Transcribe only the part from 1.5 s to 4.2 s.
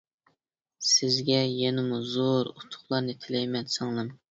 يەنىمۇ زور ئۇتۇقلارنى تىلەيمەن، سىڭلىم.